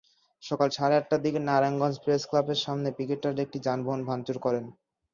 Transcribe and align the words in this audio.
সকাল 0.43 0.69
সাড়ে 0.69 0.95
আটটার 0.97 1.21
দিকে 1.21 1.39
নারায়ণগঞ্জ 1.41 1.95
প্রেসক্লাবের 2.03 2.59
সামনে 2.65 2.89
পিকেটাররা 2.97 3.41
একটি 3.45 3.57
যানবাহন 3.65 4.01
ভাঙচুর 4.09 4.37
করেন। 4.45 4.65